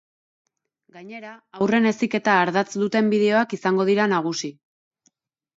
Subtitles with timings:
[0.95, 1.33] Gainera,
[1.65, 4.55] haurren heziketa ardatz duten bideoak izango dira nagusi.